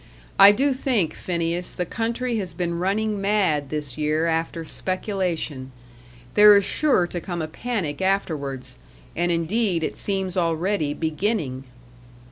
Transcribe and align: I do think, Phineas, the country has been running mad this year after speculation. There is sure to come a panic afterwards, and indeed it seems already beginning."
I 0.39 0.51
do 0.51 0.73
think, 0.73 1.13
Phineas, 1.13 1.73
the 1.73 1.85
country 1.85 2.37
has 2.37 2.55
been 2.55 2.79
running 2.79 3.21
mad 3.21 3.69
this 3.69 3.99
year 3.99 4.25
after 4.25 4.65
speculation. 4.65 5.71
There 6.33 6.57
is 6.57 6.65
sure 6.65 7.05
to 7.05 7.21
come 7.21 7.39
a 7.39 7.47
panic 7.47 8.01
afterwards, 8.01 8.79
and 9.15 9.31
indeed 9.31 9.83
it 9.83 9.95
seems 9.95 10.35
already 10.35 10.95
beginning." 10.95 11.65